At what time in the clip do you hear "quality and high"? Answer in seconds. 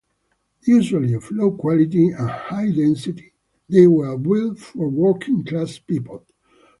1.51-2.71